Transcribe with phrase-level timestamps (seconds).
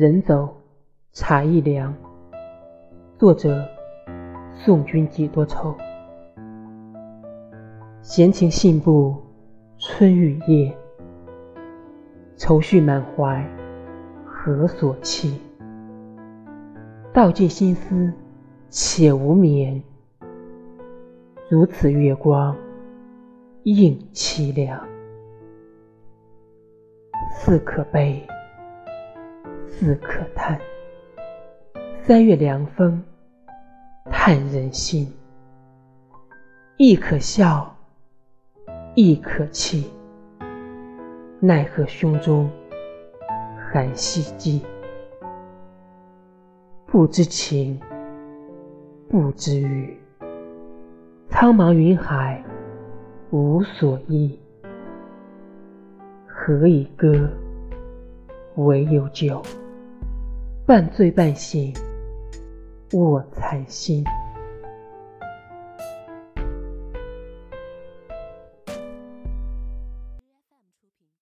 [0.00, 0.48] 人走
[1.12, 1.94] 茶亦凉。
[3.18, 3.68] 作者：
[4.54, 5.76] 送君几多愁。
[8.00, 9.14] 闲情信步
[9.76, 10.74] 春雨夜，
[12.34, 13.46] 愁绪满怀
[14.24, 15.38] 何所期？
[17.12, 18.10] 道尽心思
[18.70, 19.82] 且无眠，
[21.50, 22.56] 如此月光
[23.64, 24.80] 映凄凉。
[27.34, 28.26] 似可悲，
[29.80, 30.60] 自可叹。
[32.02, 33.02] 三月凉风，
[34.10, 35.10] 叹人心。
[36.76, 37.74] 亦可笑，
[38.94, 39.90] 亦可泣。
[41.40, 42.50] 奈何胸中
[43.72, 44.60] 含希冀？
[46.84, 47.80] 不知情，
[49.08, 49.98] 不知语。
[51.30, 52.44] 苍茫云海，
[53.30, 54.38] 无所依。
[56.26, 57.30] 何以歌？
[58.56, 59.42] 唯有酒。
[60.70, 61.74] 半醉半醒，
[62.92, 64.04] 卧蚕心。